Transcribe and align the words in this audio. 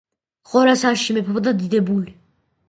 ხორასანში 0.53 1.17
მეფობდა 1.19 1.55
დიდებული, 1.61 2.17